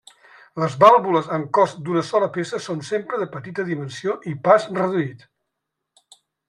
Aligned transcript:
Les 0.61 0.77
vàlvules 0.83 1.29
amb 1.35 1.51
cos 1.57 1.75
d'una 1.89 2.03
sola 2.09 2.31
peça 2.39 2.63
són 2.69 2.81
sempre 2.89 3.21
de 3.25 3.29
petita 3.37 3.69
dimensió 3.71 4.19
i 4.35 4.39
pas 4.49 4.71
reduït. 4.83 5.27